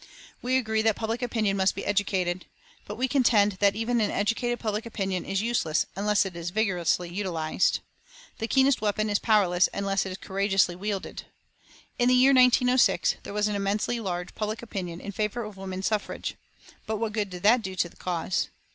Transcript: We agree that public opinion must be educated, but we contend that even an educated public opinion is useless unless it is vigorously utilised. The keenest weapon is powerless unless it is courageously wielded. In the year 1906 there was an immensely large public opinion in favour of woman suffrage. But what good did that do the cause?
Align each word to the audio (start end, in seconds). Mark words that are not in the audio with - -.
We 0.41 0.57
agree 0.57 0.81
that 0.81 0.95
public 0.95 1.21
opinion 1.21 1.57
must 1.57 1.75
be 1.75 1.85
educated, 1.85 2.47
but 2.87 2.95
we 2.95 3.07
contend 3.07 3.51
that 3.59 3.75
even 3.75 4.01
an 4.01 4.09
educated 4.09 4.59
public 4.59 4.83
opinion 4.83 5.25
is 5.25 5.43
useless 5.43 5.85
unless 5.95 6.25
it 6.25 6.35
is 6.35 6.49
vigorously 6.49 7.07
utilised. 7.07 7.81
The 8.39 8.47
keenest 8.47 8.81
weapon 8.81 9.11
is 9.11 9.19
powerless 9.19 9.69
unless 9.75 10.07
it 10.07 10.11
is 10.11 10.17
courageously 10.17 10.75
wielded. 10.75 11.25
In 11.99 12.09
the 12.09 12.15
year 12.15 12.33
1906 12.33 13.17
there 13.21 13.31
was 13.31 13.47
an 13.47 13.55
immensely 13.55 13.99
large 13.99 14.33
public 14.33 14.63
opinion 14.63 15.01
in 15.01 15.11
favour 15.11 15.43
of 15.43 15.55
woman 15.55 15.83
suffrage. 15.83 16.33
But 16.87 16.95
what 16.97 17.13
good 17.13 17.29
did 17.29 17.43
that 17.43 17.61
do 17.61 17.75
the 17.75 17.95
cause? 17.95 18.47